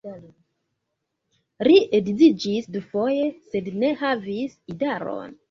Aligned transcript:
Li 1.67 1.75
edziĝis 1.99 2.71
dufoje, 2.79 3.29
sed 3.53 3.71
ne 3.85 3.93
havis 4.03 4.59
idaron. 4.77 5.39